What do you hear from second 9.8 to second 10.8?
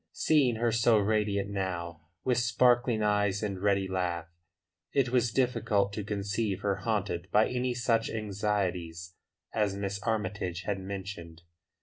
Armytage had